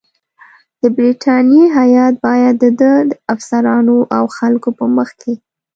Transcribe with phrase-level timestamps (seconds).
[0.81, 5.33] د برټانیې هیات باید د ده د افسرانو او خلکو په مخ کې.